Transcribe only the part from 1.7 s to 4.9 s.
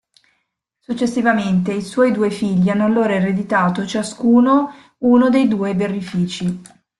i suoi due figli hanno allora ereditato ciascuno